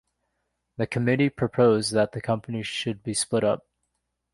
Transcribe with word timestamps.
The 0.77 0.87
committee 0.87 1.29
proposed 1.29 1.93
that 1.93 2.11
the 2.13 2.21
company 2.21 2.63
should 2.63 3.03
be 3.03 3.13
split 3.13 3.43
up. 3.43 3.67